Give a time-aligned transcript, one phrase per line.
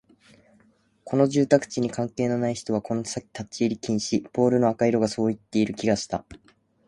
[1.03, 6.25] この住宅地に関係のない人はこの先立ち入り禁止、ポールの赤色がそう言っている気がした